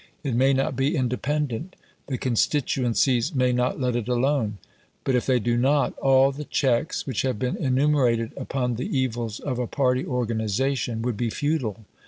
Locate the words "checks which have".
6.45-7.37